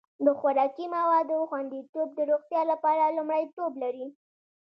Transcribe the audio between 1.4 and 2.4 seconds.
خوندیتوب د